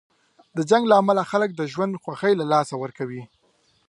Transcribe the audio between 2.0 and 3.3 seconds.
خوښۍ له لاسه ورکوي.